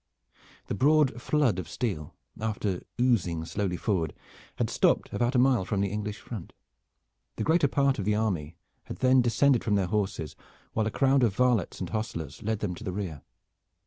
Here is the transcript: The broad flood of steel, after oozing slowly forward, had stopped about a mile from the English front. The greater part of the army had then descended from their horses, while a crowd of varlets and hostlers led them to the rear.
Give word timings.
The 0.65 0.73
broad 0.73 1.21
flood 1.21 1.59
of 1.59 1.69
steel, 1.69 2.15
after 2.39 2.81
oozing 2.99 3.45
slowly 3.45 3.77
forward, 3.77 4.15
had 4.55 4.67
stopped 4.67 5.13
about 5.13 5.35
a 5.35 5.37
mile 5.37 5.63
from 5.63 5.79
the 5.81 5.89
English 5.91 6.17
front. 6.21 6.53
The 7.35 7.43
greater 7.43 7.67
part 7.67 7.99
of 7.99 8.05
the 8.05 8.15
army 8.15 8.55
had 8.85 8.97
then 8.97 9.21
descended 9.21 9.63
from 9.63 9.75
their 9.75 9.85
horses, 9.85 10.35
while 10.73 10.87
a 10.87 10.89
crowd 10.89 11.21
of 11.21 11.35
varlets 11.35 11.79
and 11.79 11.89
hostlers 11.91 12.41
led 12.41 12.61
them 12.61 12.73
to 12.73 12.83
the 12.83 12.91
rear. 12.91 13.21